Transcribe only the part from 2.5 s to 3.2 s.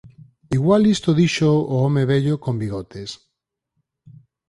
bigotes...